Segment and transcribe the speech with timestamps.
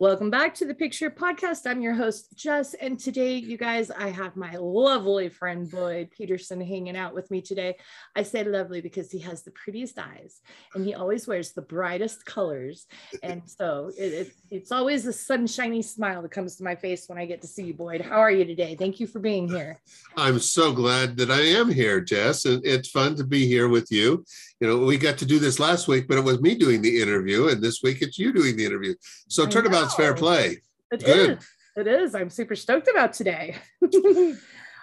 [0.00, 1.66] Welcome back to the Picture Podcast.
[1.66, 2.72] I'm your host, Jess.
[2.72, 7.42] And today, you guys, I have my lovely friend Boyd Peterson hanging out with me
[7.42, 7.76] today.
[8.16, 10.40] I say lovely because he has the prettiest eyes
[10.74, 12.86] and he always wears the brightest colors.
[13.22, 17.18] And so it, it, it's always a sunshiny smile that comes to my face when
[17.18, 18.00] I get to see you, Boyd.
[18.00, 18.76] How are you today?
[18.76, 19.82] Thank you for being here.
[20.16, 22.46] I'm so glad that I am here, Jess.
[22.46, 24.24] It's fun to be here with you.
[24.60, 27.00] You know, we got to do this last week, but it was me doing the
[27.00, 27.48] interview.
[27.48, 28.94] And this week it's you doing the interview.
[29.26, 30.58] So turnabout it's fair play.
[30.92, 31.38] It Good.
[31.38, 31.48] is.
[31.76, 32.14] It is.
[32.14, 33.56] I'm super stoked about today.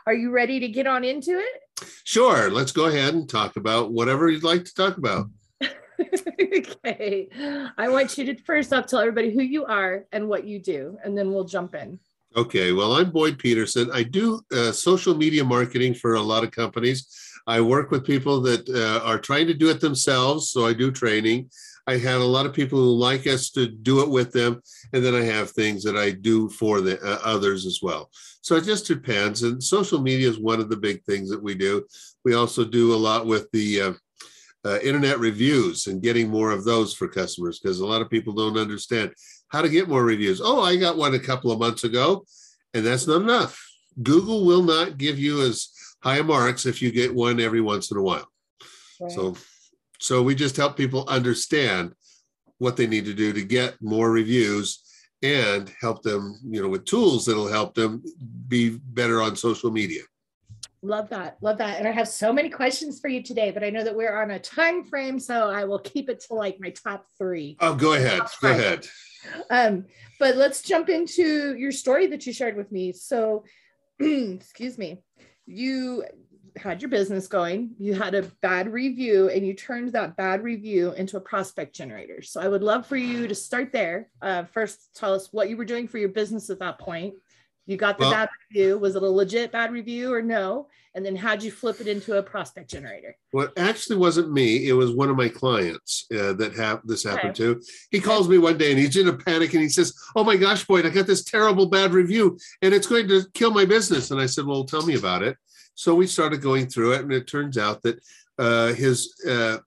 [0.08, 1.86] Are you ready to get on into it?
[2.05, 2.50] Sure.
[2.50, 5.27] Let's go ahead and talk about whatever you'd like to talk about.
[6.02, 7.30] okay.
[7.78, 10.97] I want you to first off tell everybody who you are and what you do,
[11.03, 12.00] and then we'll jump in.
[12.36, 12.72] Okay.
[12.72, 13.91] Well, I'm Boyd Peterson.
[13.94, 17.27] I do uh, social media marketing for a lot of companies.
[17.48, 20.52] I work with people that uh, are trying to do it themselves.
[20.52, 21.50] So I do training.
[21.88, 25.03] I have a lot of people who like us to do it with them, and
[25.03, 28.12] then I have things that I do for the uh, others as well.
[28.42, 29.44] So it just depends.
[29.44, 31.86] And social media is one of the big things that we do.
[32.25, 33.94] We also do a lot with the uh,
[34.66, 38.34] uh, internet reviews and getting more of those for customers because a lot of people
[38.34, 39.14] don't understand
[39.48, 40.42] how to get more reviews.
[40.44, 42.25] Oh, I got one a couple of months ago,
[42.73, 43.64] and that's not enough.
[44.03, 45.70] Google will not give you as
[46.08, 48.27] high marks if you get one every once in a while.
[49.02, 49.11] Right.
[49.11, 49.36] So
[50.00, 51.94] so we just help people understand
[52.59, 54.83] what they need to do to get more reviews
[55.23, 58.03] and help them, you know, with tools that'll help them
[58.47, 60.03] be better on social media.
[60.83, 61.38] Love that.
[61.41, 61.80] Love that.
[61.80, 64.31] And I have so many questions for you today, but I know that we're on
[64.31, 67.58] a time frame, so I will keep it to like my top three.
[67.59, 68.22] Oh, go ahead.
[68.41, 68.88] Go ahead.
[69.50, 69.85] Um,
[70.19, 72.94] but let's jump into your story that you shared with me.
[72.94, 73.44] So,
[74.00, 75.01] excuse me.
[75.47, 76.03] You
[76.56, 80.91] had your business going, you had a bad review, and you turned that bad review
[80.94, 82.22] into a prospect generator.
[82.22, 84.09] So I would love for you to start there.
[84.22, 87.16] Uh, first, tell us what you were doing for your business at that point.
[87.67, 88.79] You got the well, bad review.
[88.79, 90.67] Was it a legit bad review or no?
[90.95, 93.16] And then how'd you flip it into a prospect generator?
[93.33, 94.67] Well, actually wasn't me.
[94.67, 97.59] It was one of my clients uh, that have this happened okay.
[97.59, 97.61] to.
[97.91, 100.38] He calls me one day and he's in a panic and he says, "Oh my
[100.38, 104.09] gosh, Boyd, I got this terrible bad review and it's going to kill my business."
[104.09, 105.38] And I said, "Well, tell me about it."
[105.75, 107.99] So we started going through it, and it turns out that
[108.39, 109.57] uh, his uh,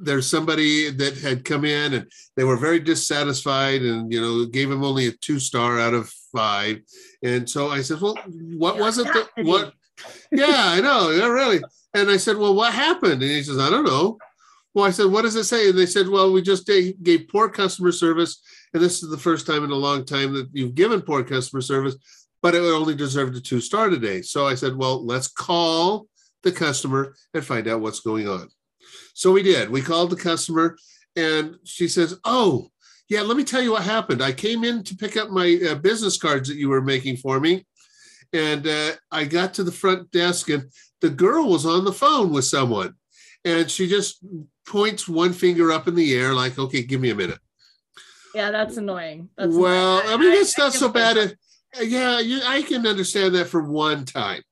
[0.00, 4.70] there's somebody that had come in and they were very dissatisfied, and you know gave
[4.70, 6.80] him only a two star out of five.
[7.22, 8.16] And so I said, "Well,
[8.56, 9.72] what was it that what?"
[10.32, 11.60] yeah, I know, yeah, really.
[11.94, 14.18] And I said, "Well, what happened?" And he says, "I don't know."
[14.74, 17.48] Well, I said, "What does it say?" And they said, "Well, we just gave poor
[17.48, 18.42] customer service."
[18.74, 21.62] And this is the first time in a long time that you've given poor customer
[21.62, 21.96] service
[22.46, 24.22] but it only deserved a two star today.
[24.22, 26.06] So I said, well, let's call
[26.44, 28.48] the customer and find out what's going on.
[29.14, 29.68] So we did.
[29.68, 30.76] We called the customer
[31.16, 32.70] and she says, oh,
[33.08, 34.22] yeah, let me tell you what happened.
[34.22, 37.38] I came in to pick up my uh, business cards that you were making for
[37.38, 37.64] me.
[38.32, 42.32] And uh, I got to the front desk and the girl was on the phone
[42.32, 42.94] with someone.
[43.44, 44.18] And she just
[44.66, 47.38] points one finger up in the air, like, okay, give me a minute.
[48.34, 49.28] Yeah, that's annoying.
[49.38, 50.12] That's well, annoying.
[50.12, 51.16] I mean, it's not so bad.
[51.16, 51.34] If,
[51.80, 54.42] yeah, you, I can understand that for one time.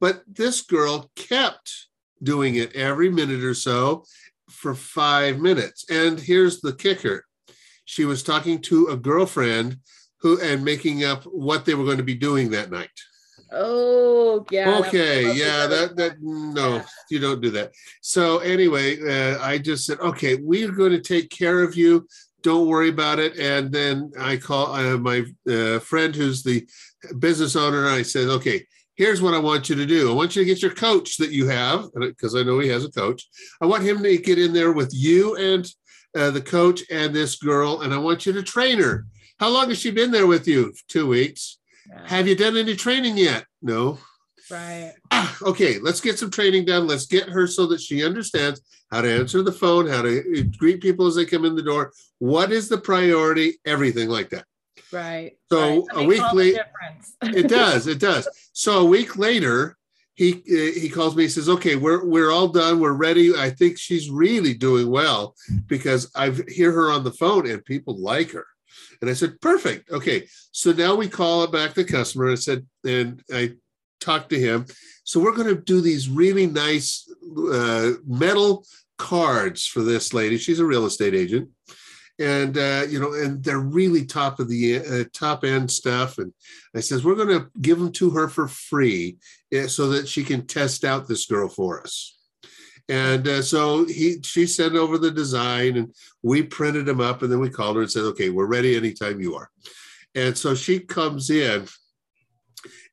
[0.00, 1.88] But this girl kept
[2.22, 4.04] doing it every minute or so
[4.48, 5.84] for five minutes.
[5.90, 7.24] And here's the kicker
[7.88, 9.78] she was talking to a girlfriend
[10.20, 12.90] who and making up what they were going to be doing that night.
[13.50, 14.78] Oh, yeah.
[14.80, 16.84] Okay, yeah, that that no, yeah.
[17.10, 17.72] you don't do that.
[18.02, 22.06] So anyway, uh, I just said, okay, we're going to take care of you
[22.42, 23.38] don't worry about it.
[23.38, 26.68] And then I call uh, my uh, friend who's the
[27.18, 27.86] business owner.
[27.86, 28.66] And I said, okay,
[28.96, 30.10] here's what I want you to do.
[30.10, 32.84] I want you to get your coach that you have, because I know he has
[32.84, 33.26] a coach.
[33.62, 35.66] I want him to get in there with you and
[36.18, 39.06] uh, the coach and this girl, and I want you to train her.
[39.38, 40.74] How long has she been there with you?
[40.88, 41.58] Two weeks.
[41.88, 42.08] Yeah.
[42.08, 43.44] Have you done any training yet?
[43.62, 43.98] No.
[44.50, 44.94] Right.
[45.10, 46.86] Ah, okay, let's get some training done.
[46.86, 48.60] Let's get her so that she understands
[48.90, 51.92] how to answer the phone, how to greet people as they come in the door.
[52.18, 53.58] What is the priority?
[53.64, 54.44] Everything like that.
[54.90, 55.32] Right.
[55.50, 56.04] So right.
[56.04, 56.64] a week later,
[57.22, 57.86] it does.
[57.86, 58.28] It does.
[58.58, 59.77] So a week later,
[60.18, 61.22] he uh, he calls me.
[61.22, 62.80] He says, "Okay, we're we're all done.
[62.80, 63.36] We're ready.
[63.36, 65.36] I think she's really doing well
[65.68, 68.44] because I hear her on the phone and people like her."
[69.00, 69.92] And I said, "Perfect.
[69.92, 72.32] Okay." So now we call back the customer.
[72.32, 73.52] I said, and I
[74.00, 74.66] talked to him.
[75.04, 77.08] So we're going to do these really nice
[77.52, 78.66] uh, metal
[78.98, 80.36] cards for this lady.
[80.36, 81.48] She's a real estate agent,
[82.18, 86.18] and uh, you know, and they're really top of the uh, top end stuff.
[86.18, 86.32] And
[86.74, 89.18] I says we're going to give them to her for free
[89.52, 92.16] eh, so that she can test out this girl for us.
[92.88, 97.30] And uh, so he, she sent over the design, and we printed them up, and
[97.30, 99.50] then we called her and said, "Okay, we're ready anytime you are."
[100.14, 101.66] And so she comes in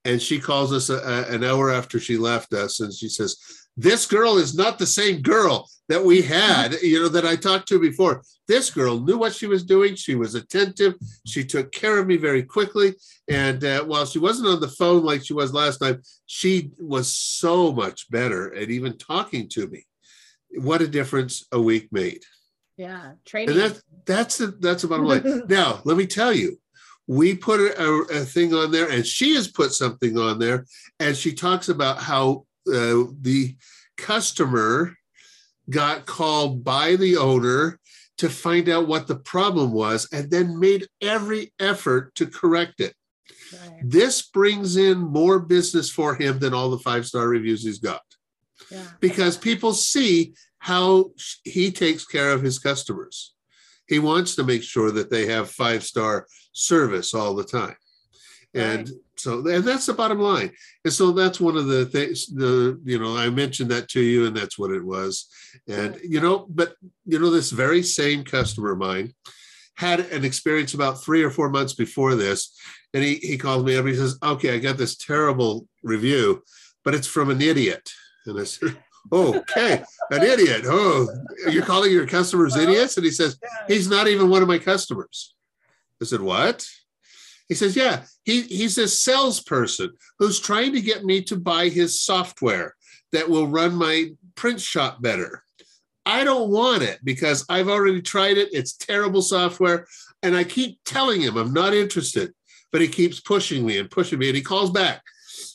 [0.05, 3.37] and she calls us a, a, an hour after she left us and she says,
[3.75, 7.67] This girl is not the same girl that we had, you know, that I talked
[7.69, 8.23] to before.
[8.47, 9.95] This girl knew what she was doing.
[9.95, 10.95] She was attentive.
[11.25, 12.95] She took care of me very quickly.
[13.29, 17.13] And uh, while she wasn't on the phone like she was last time, she was
[17.13, 19.85] so much better at even talking to me.
[20.57, 22.23] What a difference a week made.
[22.77, 23.49] Yeah, training.
[23.49, 25.43] And that, that's the that's the bottom line.
[25.49, 26.59] now, let me tell you,
[27.07, 30.65] we put a, a, thing on there, and she has put something on there,
[30.99, 33.55] and she talks about how uh, the
[33.97, 34.95] customer
[35.69, 37.79] got called by the owner
[38.17, 42.93] to find out what the problem was and then made every effort to correct it.
[43.51, 43.81] Right.
[43.83, 48.01] This brings in more business for him than all the five star reviews he's got.
[48.71, 48.83] Yeah.
[48.99, 51.11] Because people see how
[51.43, 53.33] he takes care of his customers.
[53.87, 57.75] He wants to make sure that they have five star service all the time.
[58.55, 58.97] And right.
[59.17, 60.51] so and that's the bottom line.
[60.83, 64.25] And so that's one of the things the you know I mentioned that to you
[64.25, 65.27] and that's what it was.
[65.67, 66.75] And you know but
[67.05, 69.13] you know this very same customer of mine
[69.75, 72.57] had an experience about 3 or 4 months before this
[72.93, 76.41] and he he calls me up he says okay I got this terrible review
[76.85, 77.89] but it's from an idiot.
[78.25, 78.77] And I said
[79.11, 80.63] okay, an idiot.
[80.65, 81.07] Oh,
[81.49, 82.97] you're calling your customers idiots?
[82.97, 83.37] And he says,
[83.67, 85.35] he's not even one of my customers.
[86.01, 86.65] I said, what?
[87.47, 92.01] He says, yeah, he, he's a salesperson who's trying to get me to buy his
[92.01, 92.75] software
[93.11, 95.43] that will run my print shop better.
[96.05, 98.49] I don't want it because I've already tried it.
[98.51, 99.87] It's terrible software.
[100.21, 102.33] And I keep telling him I'm not interested,
[102.71, 104.27] but he keeps pushing me and pushing me.
[104.27, 105.01] And he calls back.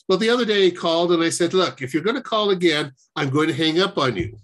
[0.07, 2.49] Well, the other day he called and I said, Look, if you're going to call
[2.49, 4.37] again, I'm going to hang up on you.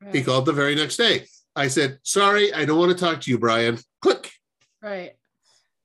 [0.00, 0.14] Right.
[0.14, 1.26] He called the very next day.
[1.56, 3.78] I said, Sorry, I don't want to talk to you, Brian.
[4.00, 4.30] Click.
[4.80, 5.17] Right.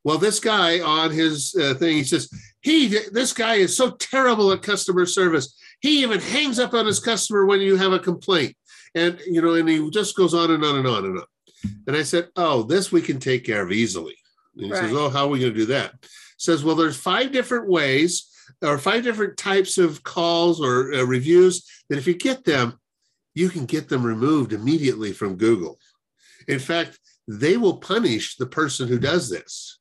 [0.03, 2.29] Well, this guy on his uh, thing, he says,
[2.61, 5.55] he, this guy is so terrible at customer service.
[5.81, 8.55] He even hangs up on his customer when you have a complaint.
[8.95, 11.25] And, you know, and he just goes on and on and on and on.
[11.87, 14.15] And I said, oh, this we can take care of easily.
[14.55, 14.81] And he right.
[14.81, 15.93] says, oh, how are we going to do that?
[16.37, 18.29] Says, well, there's five different ways
[18.61, 22.79] or five different types of calls or uh, reviews that if you get them,
[23.33, 25.79] you can get them removed immediately from Google.
[26.47, 29.79] In fact, they will punish the person who does this.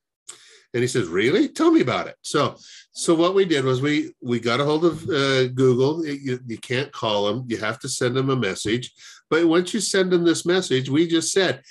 [0.75, 1.49] And he says, "Really?
[1.49, 2.57] Tell me about it." So,
[2.93, 6.05] so what we did was we we got a hold of uh, Google.
[6.07, 8.93] You, you can't call them; you have to send them a message.
[9.29, 11.63] But once you send them this message, we just said,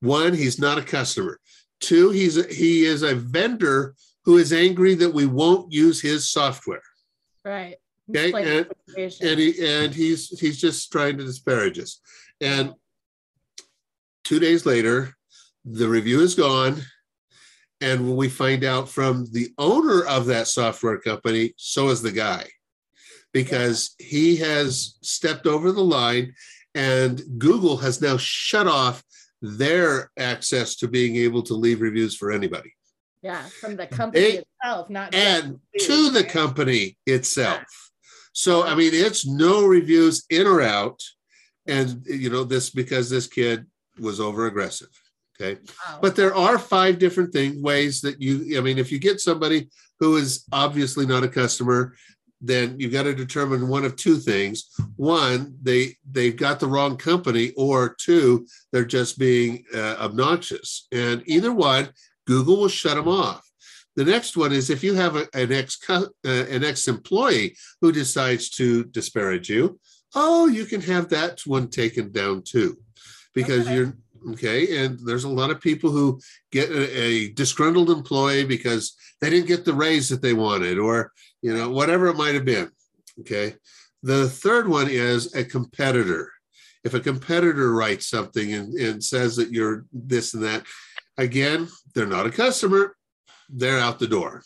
[0.00, 1.40] one, he's not a customer.
[1.80, 3.94] Two, he's a, he is a vendor
[4.24, 6.82] who is angry that we won't use his software.
[7.44, 7.76] Right.
[8.10, 8.32] Okay.
[8.32, 8.66] And,
[9.20, 12.00] and he and he's he's just trying to disparage us.
[12.40, 12.74] And
[14.24, 15.16] two days later,
[15.64, 16.82] the review is gone
[17.80, 22.12] and when we find out from the owner of that software company, so is the
[22.12, 22.46] guy,
[23.32, 26.34] because he has stepped over the line
[26.74, 29.02] and Google has now shut off
[29.40, 32.74] their access to being able to leave reviews for anybody.
[33.22, 37.64] Yeah, from the company they, itself, not and to the company itself.
[38.32, 41.02] So I mean, it's no reviews in or out,
[41.66, 43.66] and you know this because this kid
[43.98, 44.90] was over aggressive.
[45.40, 45.60] Okay.
[45.88, 45.98] Wow.
[46.02, 49.68] But there are five different things, ways that you, I mean, if you get somebody
[50.00, 51.94] who is obviously not a customer,
[52.40, 54.68] then you've got to determine one of two things.
[54.96, 60.86] One, they they've got the wrong company, or two, they're just being uh, obnoxious.
[60.92, 61.90] And either one,
[62.26, 63.44] Google will shut them off.
[63.96, 67.90] The next one is if you have a, an ex uh, an ex employee who
[67.90, 69.80] decides to disparage you,
[70.14, 72.78] oh, you can have that one taken down too,
[73.34, 73.74] because okay.
[73.74, 73.94] you're
[74.32, 74.84] Okay.
[74.84, 76.20] And there's a lot of people who
[76.52, 81.12] get a, a, disgruntled employee because they didn't get the raise that they wanted or,
[81.42, 82.70] you know, whatever it might have been.
[83.20, 83.54] Okay.
[84.02, 86.32] The third one is a competitor.
[86.84, 90.64] If a competitor writes something and, and says that you're this and that,
[91.16, 92.96] again, they're not a customer,
[93.48, 94.42] they're out the door.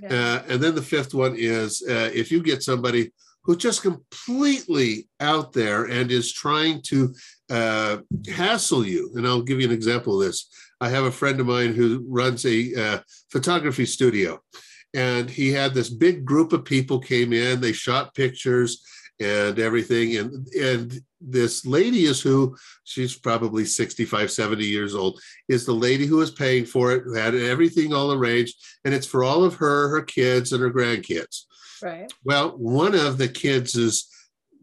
[0.00, 0.08] Yeah.
[0.08, 3.12] Uh, and then the fifth one is uh, if you get somebody
[3.46, 7.14] who's just completely out there and is trying to
[7.48, 7.98] uh,
[8.28, 9.12] hassle you.
[9.14, 10.48] And I'll give you an example of this.
[10.80, 12.98] I have a friend of mine who runs a uh,
[13.30, 14.40] photography studio,
[14.92, 17.60] and he had this big group of people came in.
[17.60, 18.84] They shot pictures
[19.20, 22.54] and everything, and and this lady is who
[22.84, 25.18] she's probably 65 70 years old
[25.48, 28.54] is the lady who is paying for it who had everything all arranged
[28.84, 31.44] and it's for all of her her kids and her grandkids
[31.82, 34.08] right well one of the kids'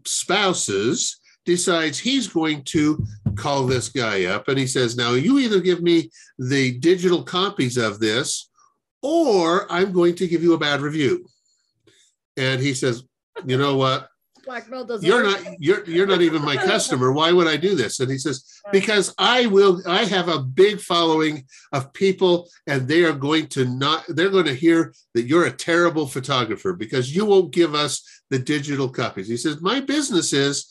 [0.05, 3.03] spouses decides he's going to
[3.35, 7.77] call this guy up and he says, Now you either give me the digital copies
[7.77, 8.49] of this
[9.01, 11.25] or I'm going to give you a bad review.
[12.37, 13.03] And he says,
[13.45, 14.07] you know what?
[14.43, 15.07] Blackmail doesn't.
[15.07, 15.43] You're work.
[15.43, 17.11] not you're you're not even my customer.
[17.13, 17.99] Why would I do this?
[17.99, 23.03] And he says, because I will I have a big following of people and they
[23.03, 27.25] are going to not they're going to hear that you're a terrible photographer because you
[27.25, 29.27] won't give us the digital copies.
[29.27, 30.67] He says, my business is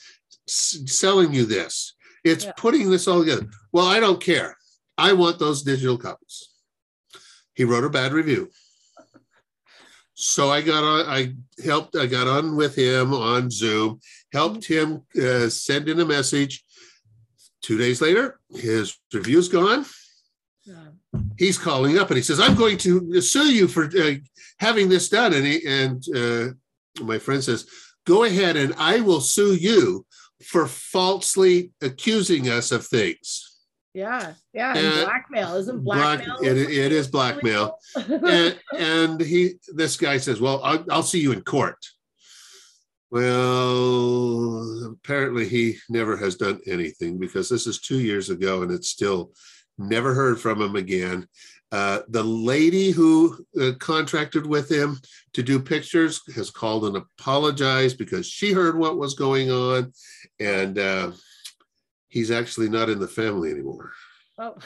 [0.47, 1.95] selling you this.
[2.25, 2.53] It's Yeah.
[2.57, 3.47] putting this all together.
[3.73, 4.57] Well, I don't care.
[4.99, 6.49] I want those digital copies.
[7.55, 8.51] He wrote a bad review.
[10.15, 14.01] So I got on, I helped, I got on with him on Zoom,
[14.33, 16.65] helped him uh, send in a message.
[17.63, 19.87] Two days later, his review's gone.
[20.65, 20.89] Yeah.
[21.39, 24.15] He's calling up and he says, I'm going to sue you for uh,
[24.59, 25.33] having this done.
[25.33, 27.67] And, he, and uh, my friend says,
[28.05, 30.05] Go ahead and I will sue you
[30.45, 33.52] for falsely accusing us of things.
[33.95, 36.39] Yeah, yeah, and blackmail isn't black- blackmail.
[36.43, 37.77] it- it is blackmail.
[37.97, 41.77] and, and he this guy says well I'll, I'll see you in court
[43.11, 48.89] well apparently he never has done anything because this is two years ago and it's
[48.89, 49.33] still
[49.79, 51.27] never heard from him again
[51.73, 54.99] uh, the lady who uh, contracted with him
[55.33, 59.91] to do pictures has called and apologized because she heard what was going on
[60.39, 61.11] and uh,
[62.13, 63.93] he's actually not in the family anymore
[64.39, 64.57] oh.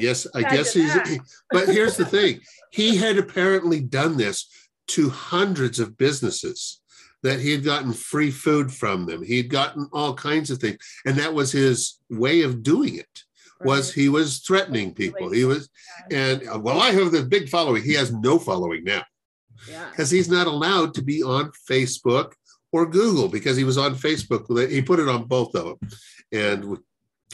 [0.00, 0.92] Yes, I guess he's.
[0.92, 1.18] that.
[1.50, 4.48] But here's the thing: he had apparently done this
[4.88, 6.80] to hundreds of businesses
[7.22, 9.22] that he had gotten free food from them.
[9.24, 13.24] He had gotten all kinds of things, and that was his way of doing it.
[13.62, 15.30] Was he was threatening people?
[15.32, 15.68] He was,
[16.12, 17.82] and uh, well, I have this big following.
[17.82, 19.02] He has no following now
[19.68, 19.88] yeah.
[19.90, 22.34] because he's not allowed to be on Facebook
[22.70, 24.70] or Google because he was on Facebook.
[24.70, 25.90] He put it on both of them,
[26.32, 26.78] and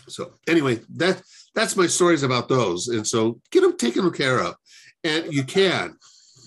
[0.09, 1.23] so anyway, that
[1.55, 2.89] that's my stories about those.
[2.89, 4.57] And so get them taken care of,
[5.03, 5.97] and you can.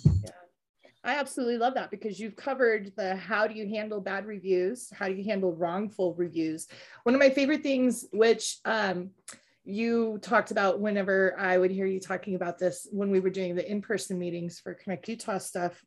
[0.05, 0.31] Yeah.
[1.03, 5.07] I absolutely love that because you've covered the how do you handle bad reviews, how
[5.07, 6.67] do you handle wrongful reviews.
[7.03, 9.11] One of my favorite things, which um,
[9.63, 13.55] you talked about whenever I would hear you talking about this when we were doing
[13.55, 15.81] the in person meetings for Connect Utah stuff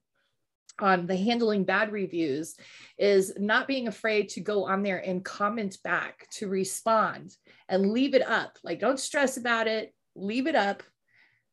[0.79, 2.57] on the handling bad reviews,
[2.99, 7.35] is not being afraid to go on there and comment back, to respond
[7.69, 8.59] and leave it up.
[8.63, 10.83] Like, don't stress about it, leave it up,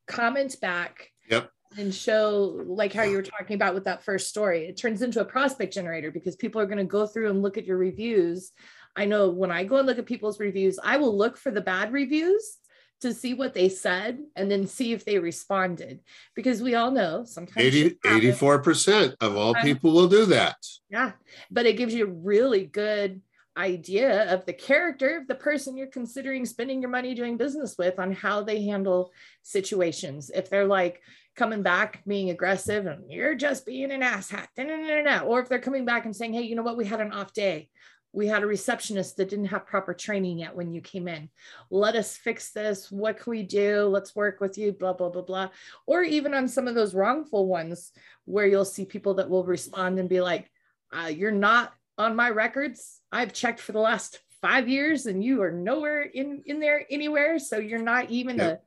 [0.07, 1.51] comment back Yep.
[1.77, 5.19] and show like how you were talking about with that first story it turns into
[5.19, 8.53] a prospect generator because people are going to go through and look at your reviews
[8.95, 11.59] i know when i go and look at people's reviews i will look for the
[11.59, 12.57] bad reviews
[13.01, 15.99] to see what they said and then see if they responded
[16.35, 20.57] because we all know sometimes 80, 84% of all Sometimes- people will do that.
[20.89, 21.11] Yeah,
[21.51, 23.21] but it gives you a really good
[23.57, 27.97] idea of the character of the person you're considering spending your money doing business with
[27.97, 29.11] on how they handle
[29.41, 30.29] situations.
[30.33, 31.01] If they're like
[31.35, 36.05] coming back being aggressive and you're just being an asshat, or if they're coming back
[36.05, 37.69] and saying, hey, you know what, we had an off day.
[38.17, 41.29] We had a receptionist that didn't have proper training yet when you came in.
[41.69, 42.91] Let us fix this.
[42.91, 43.83] What can we do?
[43.83, 45.49] Let's work with you, blah, blah, blah, blah.
[45.85, 47.91] Or even on some of those wrongful ones
[48.25, 50.49] where you'll see people that will respond and be like,
[50.91, 53.01] uh, you're not on my records.
[53.11, 57.39] I've checked for the last five years and you are nowhere in, in there anywhere.
[57.39, 58.59] So you're not even a,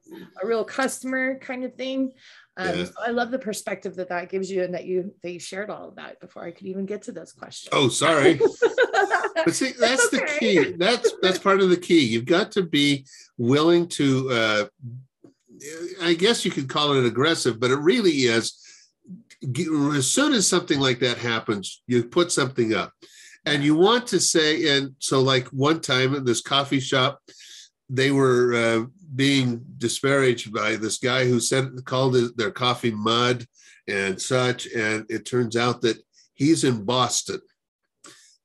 [0.42, 2.12] a real customer kind of thing.
[2.56, 2.84] Um, Yeah.
[2.84, 5.70] so I love the perspective that that gives you and that you, that you shared
[5.70, 7.70] all of that before I could even get to those questions.
[7.72, 8.40] Oh, sorry.
[9.44, 10.72] But see, that's the key.
[10.76, 12.00] That's that's part of the key.
[12.04, 13.06] You've got to be
[13.38, 14.30] willing to.
[14.30, 14.64] Uh,
[16.02, 18.58] I guess you could call it aggressive, but it really is.
[19.96, 22.92] As soon as something like that happens, you put something up,
[23.46, 24.76] and you want to say.
[24.76, 27.20] And so, like one time at this coffee shop,
[27.88, 33.46] they were uh, being disparaged by this guy who said called it, their coffee mud
[33.88, 34.66] and such.
[34.68, 35.98] And it turns out that
[36.34, 37.40] he's in Boston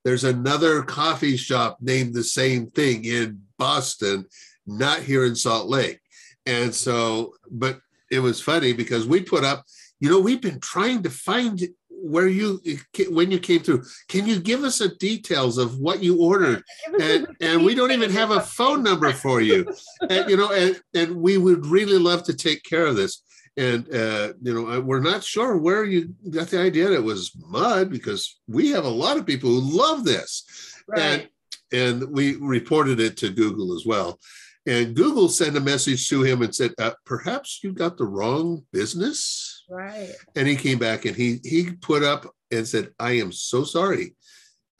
[0.05, 4.25] there's another coffee shop named the same thing in Boston,
[4.67, 5.99] not here in Salt Lake.
[6.45, 7.79] And so, but
[8.11, 9.65] it was funny because we put up,
[9.99, 11.59] you know, we've been trying to find
[12.01, 12.61] where you
[13.09, 13.83] when you came through.
[14.07, 16.63] Can you give us the details of what you ordered?
[17.01, 19.67] And and we don't even have a phone number for you.
[20.09, 23.21] And you know, and and we would really love to take care of this.
[23.57, 27.31] And uh, you know, we're not sure where you got the idea that it was
[27.47, 30.45] mud because we have a lot of people who love this
[30.87, 31.29] right.
[31.71, 34.19] and we reported it to Google as well.
[34.67, 38.63] And Google sent a message to him and said, uh, "Perhaps you got the wrong
[38.73, 40.09] business." Right.
[40.35, 44.15] And he came back and he he put up and said, "I am so sorry.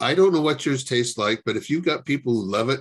[0.00, 2.80] I don't know what yours tastes like, but if you've got people who love it,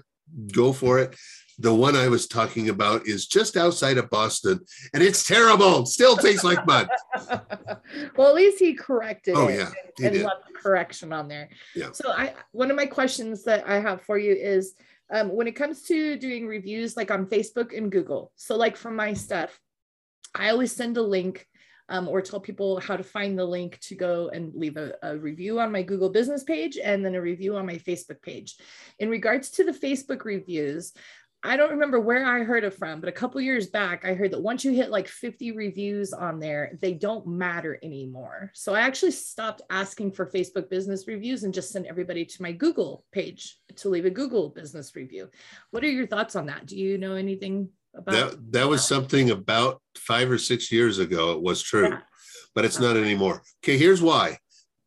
[0.54, 1.16] go for it.
[1.58, 4.60] the one I was talking about is just outside of Boston,
[4.94, 5.86] and it's terrible.
[5.86, 6.90] Still tastes like mud.
[8.18, 10.26] well, at least he corrected Oh, it yeah, he and did.
[10.26, 11.50] left the correction on there.
[11.74, 11.92] Yeah.
[11.94, 14.76] So I one of my questions that I have for you is
[15.14, 18.32] um, when it comes to doing reviews like on Facebook and Google.
[18.36, 19.58] So like for my stuff,
[20.34, 21.48] I always send a link
[21.90, 25.18] um, or tell people how to find the link to go and leave a, a
[25.18, 28.58] review on my Google business page and then a review on my Facebook page.
[29.00, 30.94] In regards to the Facebook reviews,
[31.46, 34.32] I don't remember where I heard it from, but a couple years back, I heard
[34.32, 38.50] that once you hit like 50 reviews on there, they don't matter anymore.
[38.56, 42.52] So I actually stopped asking for Facebook business reviews and just sent everybody to my
[42.52, 45.30] Google page to leave a Google business review.
[45.70, 46.66] What are your thoughts on that?
[46.66, 51.32] Do you know anything about That that was something about five or six years ago.
[51.34, 52.00] It was true, Yeah.
[52.54, 53.42] but it's not anymore.
[53.64, 54.40] Okay, here's why.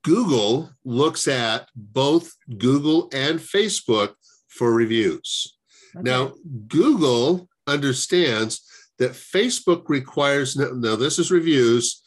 [0.05, 4.15] Google looks at both Google and Facebook
[4.49, 5.57] for reviews.
[5.97, 6.03] Okay.
[6.11, 6.35] Now,
[6.69, 8.63] Google understands
[8.99, 12.03] that Facebook requires, now, this is reviews,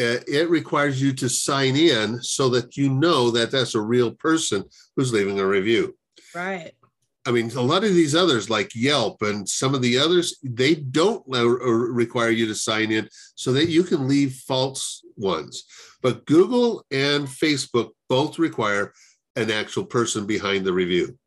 [0.00, 4.10] uh, it requires you to sign in so that you know that that's a real
[4.12, 4.64] person
[4.96, 5.96] who's leaving a review.
[6.34, 6.72] right.
[7.26, 10.74] I mean, a lot of these others, like Yelp and some of the others, they
[10.74, 15.64] don't uh, require you to sign in so that you can leave false ones.
[16.02, 18.94] But Google and Facebook both require
[19.36, 21.18] an actual person behind the review.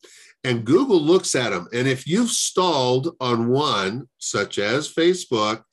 [0.44, 1.68] And Google looks at them.
[1.74, 5.64] And if you've stalled on one, such as Facebook,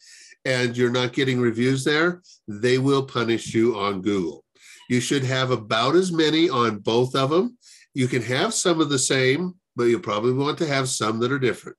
[0.45, 4.45] and you're not getting reviews there, they will punish you on Google.
[4.89, 7.57] You should have about as many on both of them.
[7.95, 11.33] You can have some of the same, but you probably want to have some that
[11.33, 11.79] are different.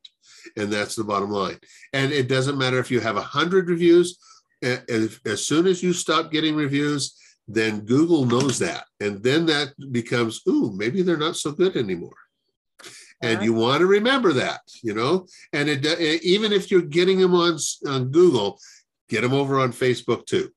[0.57, 1.59] And that's the bottom line.
[1.93, 4.17] And it doesn't matter if you have 100 reviews,
[4.61, 8.85] as, soon as you stop getting reviews, then Google knows that.
[8.99, 12.15] And then that becomes, ooh, maybe they're not so good anymore.
[13.23, 15.85] And you want to remember that, you know, and it,
[16.23, 18.59] even if you're getting them on, on Google,
[19.09, 20.49] get them over on Facebook too.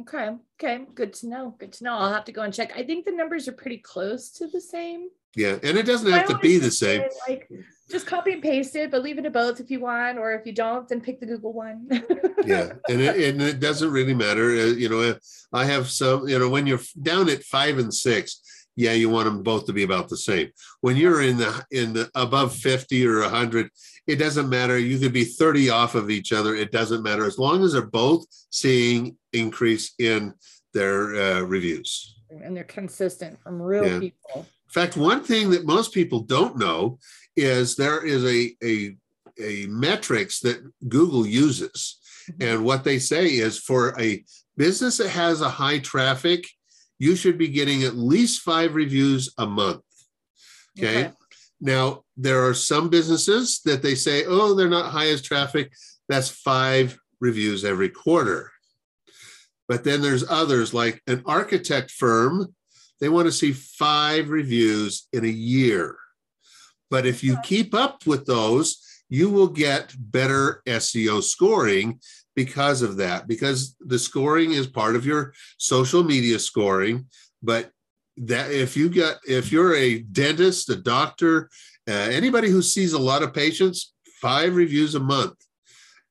[0.00, 0.30] Okay.
[0.62, 0.84] Okay.
[0.94, 1.54] Good to know.
[1.58, 1.94] Good to know.
[1.94, 2.72] I'll have to go and check.
[2.76, 5.08] I think the numbers are pretty close to the same.
[5.36, 5.58] Yeah.
[5.62, 7.02] And it doesn't have to be the same.
[7.02, 7.50] say, Like,
[7.90, 10.44] just copy and paste it, but leave it to both if you want, or if
[10.46, 11.88] you don't, then pick the Google one.
[12.48, 15.14] yeah and it, and it doesn't really matter uh, you know
[15.52, 18.40] i have some you know when you're down at five and six
[18.76, 21.92] yeah you want them both to be about the same when you're in the in
[21.92, 23.70] the above 50 or 100
[24.08, 27.38] it doesn't matter you could be 30 off of each other it doesn't matter as
[27.38, 30.34] long as they're both seeing increase in
[30.74, 34.00] their uh, reviews and they're consistent from real Yeah.
[34.00, 34.46] people.
[34.66, 36.98] in fact, one thing that most people don't know
[37.36, 38.96] is there is a, a,
[39.40, 41.96] a metrics that Google uses.
[42.40, 44.22] And what they say is for a
[44.58, 46.44] business that has a high traffic,
[46.98, 49.80] you should be getting at least five reviews a month.
[50.78, 51.06] Okay.
[51.06, 51.12] Okay.
[51.60, 55.72] Now, there are some businesses that they say, oh, they're not high as traffic.
[56.08, 58.50] That's five reviews every quarter.
[59.66, 62.54] But then there's others like an architect firm,
[63.00, 65.96] they want to see five reviews in a year.
[66.90, 72.00] But if you keep up with those, you will get better SEO scoring
[72.34, 77.06] because of that, because the scoring is part of your social media scoring.
[77.42, 77.70] But
[78.26, 81.48] that if you got if you're a dentist, a doctor,
[81.88, 85.34] uh, anybody who sees a lot of patients, five reviews a month,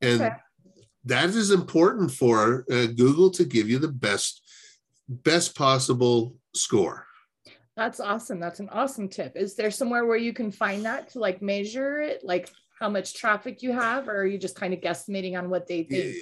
[0.01, 0.35] and Okay.
[1.05, 4.41] that is important for uh, Google to give you the best
[5.09, 7.05] best possible score.
[7.75, 8.39] That's awesome.
[8.39, 9.33] That's an awesome tip.
[9.35, 13.15] Is there somewhere where you can find that to like measure it, like how much
[13.15, 16.15] traffic you have, or are you just kind of guesstimating on what they think?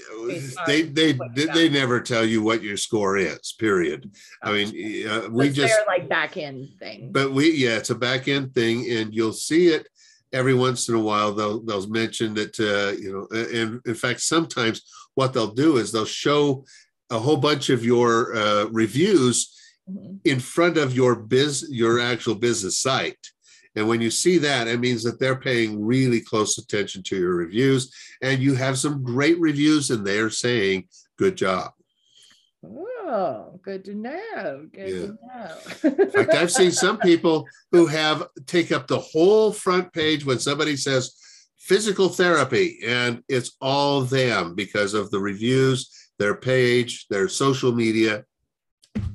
[0.66, 3.54] They they they, they never tell you what your score is.
[3.60, 4.12] Period.
[4.42, 7.12] I mean, uh, we just like back end thing.
[7.12, 9.88] but we yeah it's a back end thing and you'll see it
[10.34, 14.22] every once in a while they'll they'll mention that uh, you know and in fact
[14.22, 14.82] sometimes
[15.16, 16.66] what they'll do is they'll show
[17.10, 19.52] a whole bunch of your uh, reviews
[19.88, 20.18] Mhm.
[20.24, 23.24] in front of your biz your actual business site
[23.76, 27.36] and when you see that it means that they're paying really close attention to your
[27.36, 31.72] reviews and you have some great reviews and they're saying good job
[33.08, 34.68] Oh, good to know.
[34.74, 35.06] Good Yeah.
[35.84, 36.04] to know.
[36.06, 40.40] In fact, I've seen some people who have take up the whole front page when
[40.40, 41.14] somebody says
[41.56, 48.26] physical therapy, and it's all them because of the reviews, their page, their social media.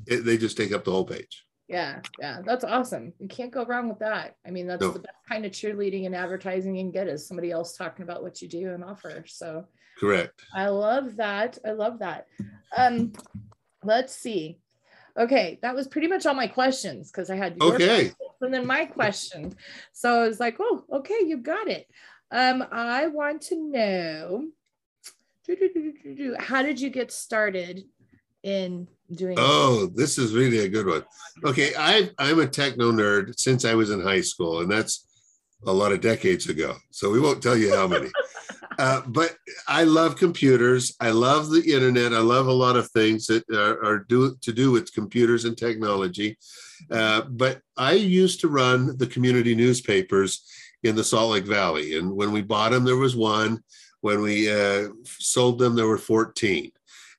[0.07, 1.43] It- they just take up the whole page.
[1.71, 3.13] Yeah, yeah, that's awesome.
[3.17, 4.35] You can't go wrong with that.
[4.45, 7.49] I mean, that's the best kind of cheerleading and advertising you can get is somebody
[7.49, 9.23] else talking about what you do and offer.
[9.25, 9.63] So
[9.97, 10.43] Correct.
[10.53, 11.57] I love that.
[11.65, 12.27] I love that.
[12.75, 13.13] Um,
[13.85, 14.59] let's see.
[15.17, 18.11] Okay, that was pretty much all my questions because I had your Okay.
[18.41, 19.55] and then my question.
[19.93, 21.87] So I was like, oh, okay, you got it.
[22.31, 24.47] Um, I want to know
[26.37, 27.85] how did you get started
[28.43, 31.03] in doing oh this is really a good one.
[31.45, 35.07] Okay i i'm a techno nerd since i was in high school and that's
[35.67, 38.09] a lot of decades ago so we won't tell you how many.
[38.79, 39.35] Uh, but
[39.67, 40.95] i love computers.
[40.99, 42.13] I love the internet.
[42.13, 45.57] I love a lot of things that are, are do, to do with computers and
[45.57, 46.37] technology.
[46.89, 50.49] Uh, but i used to run the community newspapers
[50.83, 53.61] in the salt lake valley and when we bought them there was one.
[53.99, 56.71] When we uh, sold them there were 14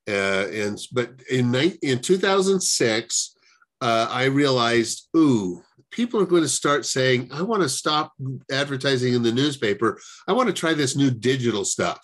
[0.09, 3.37] uh, and but in in 2006,
[3.81, 8.13] uh, I realized, ooh, people are going to start saying, I want to stop
[8.51, 10.01] advertising in the newspaper.
[10.27, 12.01] I want to try this new digital stuff.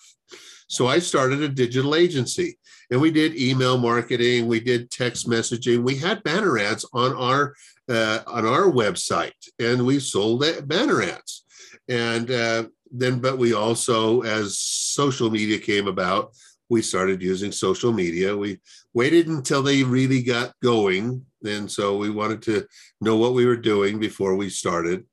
[0.67, 2.59] So I started a digital agency
[2.91, 7.55] and we did email marketing, we did text messaging, we had banner ads on our
[7.89, 11.43] uh, on our website, and we sold banner ads.
[11.87, 16.33] And uh, then, but we also, as social media came about,
[16.69, 18.37] we started using social media.
[18.37, 18.59] We
[18.93, 21.25] waited until they really got going.
[21.43, 22.65] And so we wanted to
[23.01, 25.05] know what we were doing before we started.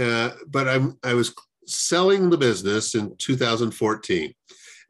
[0.00, 1.34] Uh, but I'm, I was
[1.66, 4.34] selling the business in 2014.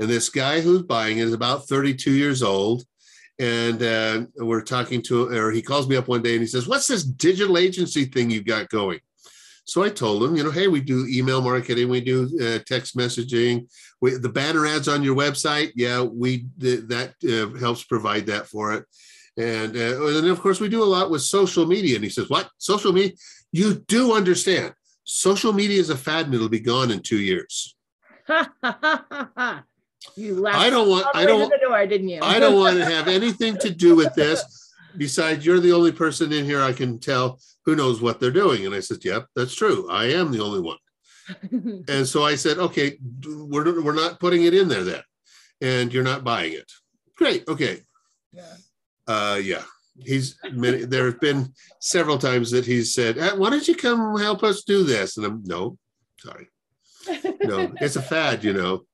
[0.01, 2.85] And this guy who's buying it is about 32 years old.
[3.39, 6.69] And uh, we're talking to, or he calls me up one day and he says,
[6.69, 9.01] What's this digital agency thing you've got going?
[9.65, 12.97] So I told him, you know, hey, we do email marketing, we do uh, text
[12.97, 13.67] messaging,
[14.01, 15.73] we, the banner ads on your website.
[15.75, 18.85] Yeah, we that uh, helps provide that for it.
[19.37, 21.97] And, uh, and then of course we do a lot with social media.
[21.97, 23.13] And he says, what social media?
[23.53, 24.75] You do understand
[25.05, 27.77] social media is a fad and it'll be gone in two years.
[28.29, 28.41] you
[30.41, 31.07] laughed I don't want.
[31.15, 31.51] I don't.
[31.51, 32.21] The door, didn't you?
[32.23, 34.73] I don't want to have anything to do with this.
[34.97, 38.67] Besides, you're the only person in here I can tell who knows what they're doing.
[38.67, 39.89] And I said, Yep, that's true.
[39.91, 40.79] I am the only one.
[41.89, 45.03] and so I said, Okay, we're, we're not putting it in there then.
[45.61, 46.71] And you're not buying it.
[47.17, 47.47] Great.
[47.49, 47.83] Okay.
[48.33, 48.55] Yeah.
[49.07, 49.63] Uh, yeah.
[49.97, 54.43] He's many, there have been several times that he's said, Why don't you come help
[54.43, 55.17] us do this?
[55.17, 55.79] And I'm, No,
[56.19, 56.49] sorry.
[57.43, 58.85] No, it's a fad, you know.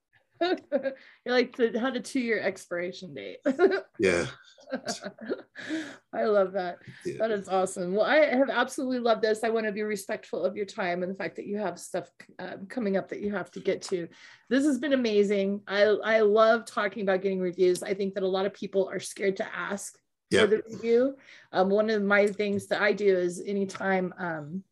[0.40, 0.94] You're
[1.26, 3.38] like, the, had a two year expiration date.
[3.98, 4.26] yeah.
[6.12, 6.78] I love that.
[7.04, 7.14] Yeah.
[7.18, 7.94] That is awesome.
[7.94, 9.44] Well, I have absolutely loved this.
[9.44, 12.10] I want to be respectful of your time and the fact that you have stuff
[12.38, 14.08] um, coming up that you have to get to.
[14.48, 15.62] This has been amazing.
[15.66, 17.82] I, I love talking about getting reviews.
[17.82, 19.96] I think that a lot of people are scared to ask
[20.30, 20.42] yep.
[20.42, 21.16] for the review.
[21.52, 24.64] Um, one of my things that I do is anytime, um,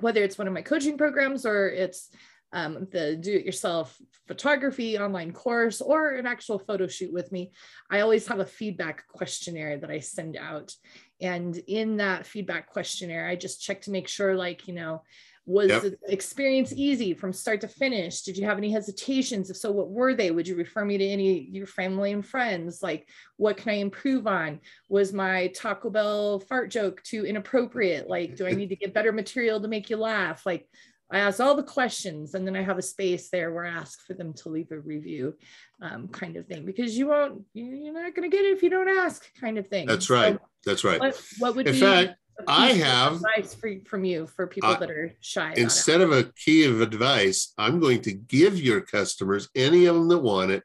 [0.00, 2.10] whether it's one of my coaching programs or it's
[2.52, 7.52] um, the do-it-yourself photography online course or an actual photo shoot with me,
[7.90, 10.72] I always have a feedback questionnaire that I send out.
[11.20, 15.02] And in that feedback questionnaire, I just check to make sure, like, you know,
[15.48, 15.82] was yep.
[15.82, 18.20] the experience easy from start to finish?
[18.20, 19.48] Did you have any hesitations?
[19.48, 20.30] If so, what were they?
[20.30, 22.82] Would you refer me to any your family and friends?
[22.82, 23.08] Like,
[23.38, 24.60] what can I improve on?
[24.90, 28.10] Was my Taco Bell fart joke too inappropriate?
[28.10, 30.44] Like, do I need to get better material to make you laugh?
[30.44, 30.68] Like,
[31.10, 34.06] I ask all the questions and then I have a space there where I ask
[34.06, 35.34] for them to leave a review
[35.80, 38.70] um, kind of thing because you won't, you're not going to get it if you
[38.70, 39.86] don't ask kind of thing.
[39.86, 40.34] That's right.
[40.34, 41.00] So That's right.
[41.00, 42.14] What, what would In be fact,
[42.46, 45.54] I have advice for, from you for people that are shy.
[45.56, 50.08] Instead of a key of advice, I'm going to give your customers, any of them
[50.08, 50.62] that want it,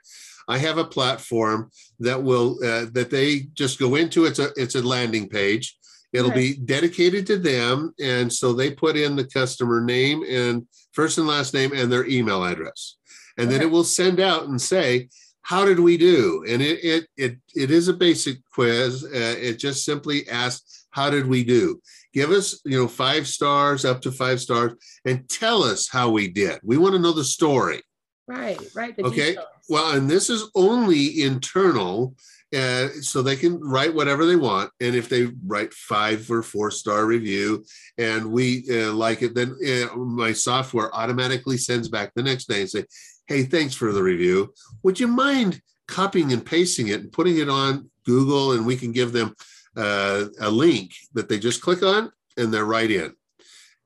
[0.47, 4.25] I have a platform that will uh, that they just go into.
[4.25, 5.77] It's a it's a landing page
[6.13, 7.93] It'll be dedicated to them.
[7.99, 12.05] And so they put in the customer name and first and last name and their
[12.05, 12.97] email address.
[13.37, 13.57] And okay.
[13.57, 15.09] then it will send out and say,
[15.41, 16.45] how did we do?
[16.47, 19.03] And it it it, it is a basic quiz.
[19.03, 21.81] Uh, it just simply asks, how did we do?
[22.13, 24.73] Give us, you know, five stars up to five stars
[25.05, 26.59] and tell us how we did.
[26.63, 27.81] We want to know the story.
[28.27, 28.97] Right, right.
[28.99, 29.29] okay.
[29.31, 29.47] Details.
[29.67, 32.15] Well, and this is only internal
[32.53, 36.71] uh, so they can write whatever they want and if they write five or four
[36.71, 37.63] star review
[37.97, 42.61] and we uh, like it then uh, my software automatically sends back the next day
[42.61, 42.85] and say
[43.27, 47.49] hey thanks for the review would you mind copying and pasting it and putting it
[47.49, 49.33] on google and we can give them
[49.77, 53.13] uh, a link that they just click on and they're right in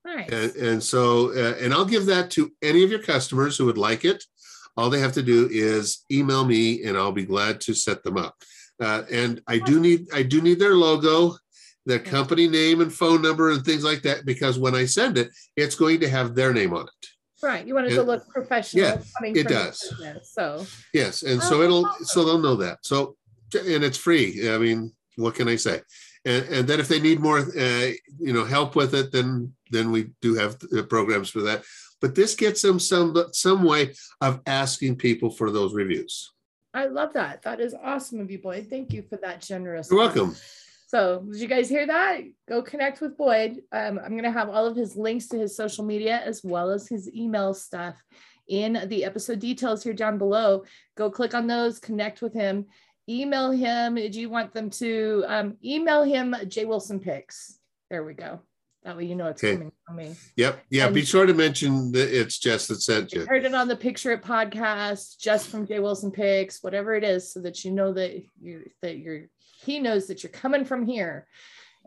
[0.06, 0.30] nice.
[0.30, 3.78] and, and so uh, and i'll give that to any of your customers who would
[3.78, 4.24] like it
[4.78, 8.16] all they have to do is email me and I'll be glad to set them
[8.16, 8.36] up.
[8.80, 11.36] Uh, and I do need I do need their logo,
[11.86, 15.32] their company name and phone number and things like that because when I send it,
[15.56, 17.08] it's going to have their name on it.
[17.42, 17.66] Right.
[17.66, 18.84] You want it and, to look professional.
[18.84, 19.80] Yeah, it does.
[20.00, 22.80] Business, so yes, and so oh, it'll so they'll know that.
[22.84, 23.16] So
[23.54, 24.50] and it's free.
[24.52, 25.82] I mean, what can I say?
[26.28, 29.92] and, and then if they need more, uh, you know, help with it, then then
[29.92, 31.64] we do have uh, programs for that.
[32.02, 36.34] But this gets them some some way of asking people for those reviews.
[36.78, 37.42] I love that.
[37.42, 38.68] That is awesome of you, Boyd.
[38.70, 39.90] Thank you for that generous.
[39.90, 40.36] You're welcome.
[40.86, 42.22] So, did you guys hear that?
[42.48, 43.64] Go connect with Boyd.
[43.72, 46.70] Um, I'm going to have all of his links to his social media as well
[46.70, 47.96] as his email stuff
[48.48, 50.66] in the episode details here down below.
[50.96, 52.68] Go click on those, connect with him,
[53.10, 53.96] email him.
[53.96, 57.58] Do you want them to um, email him J Wilson Pix?
[57.90, 58.42] There we go.
[58.88, 59.56] That way you know it's okay.
[59.58, 60.16] coming from me.
[60.38, 60.64] Yep.
[60.70, 60.86] Yeah.
[60.86, 63.26] And be sure to mention that it's Jess that sent you.
[63.26, 67.34] Heard it on the Picture It podcast, Jess from J Wilson Pix, whatever it is,
[67.34, 69.24] so that you know that you that you're
[69.66, 71.28] he knows that you're coming from here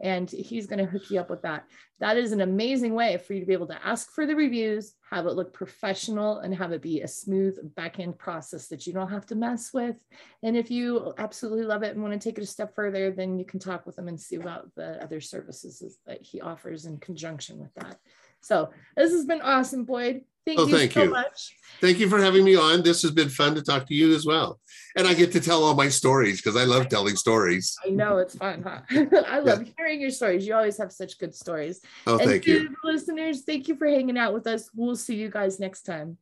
[0.01, 1.65] and he's going to hook you up with that.
[1.99, 4.95] That is an amazing way for you to be able to ask for the reviews,
[5.11, 8.93] have it look professional, and have it be a smooth back end process that you
[8.93, 9.97] don't have to mess with.
[10.43, 13.39] And if you absolutely love it and want to take it a step further, then
[13.39, 16.99] you can talk with him and see about the other services that he offers in
[16.99, 17.99] conjunction with that.
[18.41, 20.23] So this has been awesome, Boyd.
[20.47, 21.11] Thank oh, you thank so you.
[21.11, 21.57] much.
[21.81, 22.83] Thank you for having me on.
[22.83, 24.59] This has been fun to talk to you as well.
[24.97, 27.77] And I get to tell all my stories because I love telling stories.
[27.87, 28.81] I know it's fun, huh?
[29.29, 29.73] I love yeah.
[29.77, 30.47] hearing your stories.
[30.47, 31.81] You always have such good stories.
[32.07, 32.75] Oh, and thank you.
[32.83, 34.69] listeners, thank you for hanging out with us.
[34.75, 36.19] We'll see you guys next time.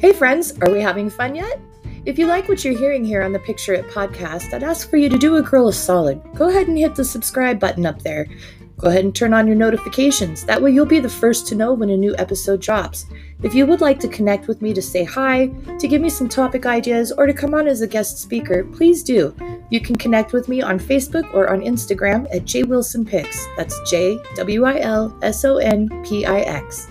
[0.00, 1.58] Hey, friends, are we having fun yet?
[2.06, 4.98] If you like what you're hearing here on the Picture It podcast, I'd ask for
[4.98, 6.20] you to do a girl a solid.
[6.34, 8.28] Go ahead and hit the subscribe button up there.
[8.76, 10.44] Go ahead and turn on your notifications.
[10.44, 13.06] That way, you'll be the first to know when a new episode drops.
[13.42, 15.46] If you would like to connect with me to say hi,
[15.78, 19.02] to give me some topic ideas, or to come on as a guest speaker, please
[19.02, 19.34] do.
[19.70, 23.46] You can connect with me on Facebook or on Instagram at J Wilson Pix.
[23.56, 26.88] That's J W I L S O N P I X.